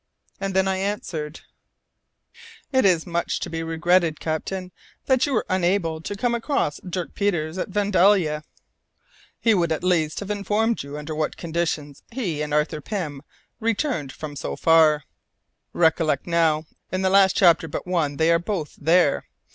[0.39, 1.41] And then I answered,
[2.71, 4.71] "It is much to be regretted, captain,
[5.05, 8.43] that you were unable to come across Dirk Peters at Vandalia!
[9.39, 13.21] He would at least have informed you under what conditions he and Arthur Pym
[13.59, 15.03] returned from so far.
[15.71, 19.27] Recollect, now, in the last chapter but one they are both there.